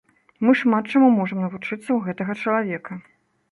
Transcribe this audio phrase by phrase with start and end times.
[0.45, 3.01] Мы шмат чаму можам навучыцца ў гэтага чалавека.